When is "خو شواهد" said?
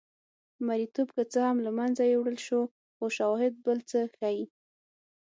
2.95-3.53